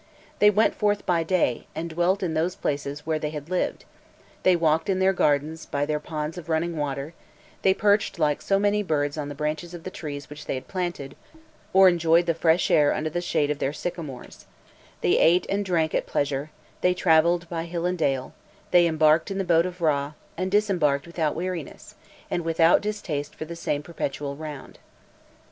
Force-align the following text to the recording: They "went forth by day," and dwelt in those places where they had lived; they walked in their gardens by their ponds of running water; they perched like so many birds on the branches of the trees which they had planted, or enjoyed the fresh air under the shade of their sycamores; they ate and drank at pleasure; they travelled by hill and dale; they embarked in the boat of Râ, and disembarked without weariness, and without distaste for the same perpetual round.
They 0.39 0.49
"went 0.49 0.73
forth 0.73 1.05
by 1.05 1.21
day," 1.21 1.67
and 1.75 1.87
dwelt 1.91 2.23
in 2.23 2.33
those 2.33 2.55
places 2.55 3.05
where 3.05 3.19
they 3.19 3.29
had 3.29 3.51
lived; 3.51 3.85
they 4.41 4.55
walked 4.55 4.89
in 4.89 4.97
their 4.97 5.13
gardens 5.13 5.67
by 5.67 5.85
their 5.85 5.99
ponds 5.99 6.39
of 6.39 6.49
running 6.49 6.75
water; 6.75 7.13
they 7.61 7.75
perched 7.75 8.17
like 8.17 8.41
so 8.41 8.57
many 8.57 8.81
birds 8.81 9.15
on 9.15 9.29
the 9.29 9.35
branches 9.35 9.75
of 9.75 9.83
the 9.83 9.91
trees 9.91 10.27
which 10.27 10.47
they 10.47 10.55
had 10.55 10.67
planted, 10.67 11.15
or 11.71 11.87
enjoyed 11.87 12.25
the 12.25 12.33
fresh 12.33 12.71
air 12.71 12.91
under 12.91 13.11
the 13.11 13.21
shade 13.21 13.51
of 13.51 13.59
their 13.59 13.73
sycamores; 13.73 14.47
they 15.01 15.19
ate 15.19 15.45
and 15.49 15.63
drank 15.65 15.93
at 15.93 16.07
pleasure; 16.07 16.49
they 16.81 16.95
travelled 16.95 17.47
by 17.47 17.65
hill 17.65 17.85
and 17.85 17.99
dale; 17.99 18.33
they 18.71 18.87
embarked 18.87 19.29
in 19.29 19.37
the 19.37 19.43
boat 19.43 19.67
of 19.67 19.77
Râ, 19.77 20.15
and 20.35 20.49
disembarked 20.49 21.05
without 21.05 21.35
weariness, 21.35 21.93
and 22.31 22.43
without 22.43 22.81
distaste 22.81 23.35
for 23.35 23.45
the 23.45 23.55
same 23.55 23.83
perpetual 23.83 24.35
round. 24.35 24.79